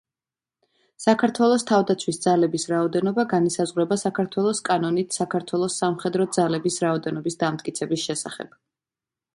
საქართველოს 1.03 1.65
თავდაცვის 1.71 2.19
ძალების 2.23 2.65
რაოდენობა 2.71 3.27
განისაზღვრება 3.35 3.99
საქართველოს 4.05 4.63
კანონით 4.71 5.19
„საქართველოს 5.21 5.77
სამხედრო 5.85 6.29
ძალების 6.41 6.81
რაოდენობის 6.87 7.43
დამტკიცების 7.47 8.09
შესახებ“. 8.11 8.61